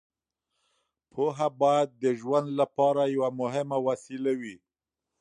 [1.11, 4.55] پوهه باید د ژوند لپاره یوه مهمه وسیله وي.